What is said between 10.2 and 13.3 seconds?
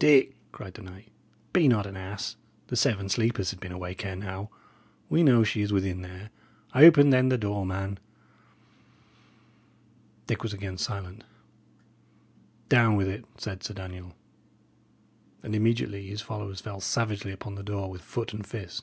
Dick was again silent. "Down with it,"